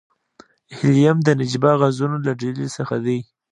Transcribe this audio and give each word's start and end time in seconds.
هیلیم 0.77 1.17
د 1.23 1.27
نجیبه 1.39 1.71
غازونو 1.81 2.17
له 2.25 2.31
ډلې 2.41 2.67
څخه 2.77 2.95
دی. 3.05 3.19